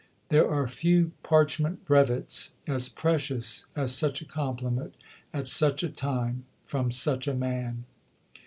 There 0.29 0.49
are 0.49 0.67
few 0.67 1.11
parchnient 1.21 1.85
brevets 1.85 2.53
as' 2.65 2.87
ua!^^' 2.89 2.95
precious 2.95 3.67
as 3.75 3.93
such 3.95 4.19
a 4.19 4.25
compliment, 4.25 4.95
at 5.31 5.47
such 5.47 5.83
a 5.83 5.89
time, 5.89 6.45
from 6.65 6.89
such 6.89 7.27
a 7.27 7.35
man. 7.35 7.85